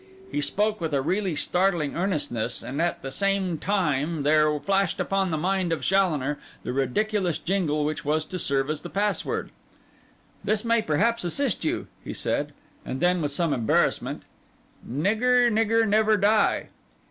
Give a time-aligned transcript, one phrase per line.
[0.31, 5.29] He spoke with a really startling earnestness; and at the same time there flashed upon
[5.29, 9.51] the mind of Challoner the ridiculous jingle which was to serve as password.
[10.43, 12.51] 'This may, perhaps, assist you,' he said,
[12.83, 14.23] and then, with some embarrassment,
[14.83, 16.69] '"Nigger, nigger, never die."